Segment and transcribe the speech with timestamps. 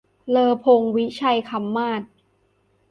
[0.29, 2.01] เลอพงศ์ วิชัยคำมาศ